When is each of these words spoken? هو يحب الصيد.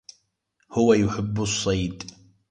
هو 0.71 0.93
يحب 0.93 1.41
الصيد. 1.41 2.11